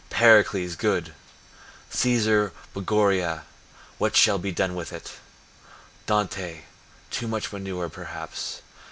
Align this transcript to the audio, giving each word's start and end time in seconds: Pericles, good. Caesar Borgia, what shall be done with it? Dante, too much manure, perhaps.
Pericles, 0.09 0.75
good. 0.75 1.13
Caesar 1.91 2.53
Borgia, 2.73 3.43
what 3.99 4.15
shall 4.15 4.39
be 4.39 4.51
done 4.51 4.73
with 4.73 4.91
it? 4.91 5.19
Dante, 6.07 6.61
too 7.11 7.27
much 7.27 7.51
manure, 7.53 7.87
perhaps. 7.87 8.63